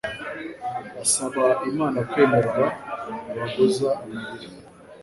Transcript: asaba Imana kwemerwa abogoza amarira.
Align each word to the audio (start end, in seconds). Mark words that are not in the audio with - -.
asaba 1.03 1.45
Imana 1.69 1.99
kwemerwa 2.09 2.65
abogoza 3.31 3.89
amarira. 4.03 4.49